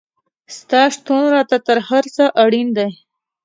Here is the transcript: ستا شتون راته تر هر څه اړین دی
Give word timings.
ستا 0.57 0.81
شتون 0.93 1.21
راته 1.35 1.57
تر 1.67 1.77
هر 1.89 2.03
څه 2.15 2.23
اړین 2.43 2.67
دی 2.77 2.89